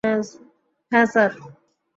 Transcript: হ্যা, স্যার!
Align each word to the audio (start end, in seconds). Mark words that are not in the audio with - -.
হ্যা, 0.91 1.03
স্যার! 1.05 1.31